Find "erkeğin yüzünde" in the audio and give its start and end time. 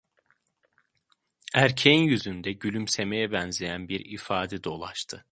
1.53-2.51